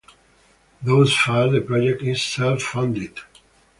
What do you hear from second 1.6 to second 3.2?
project is self-funded.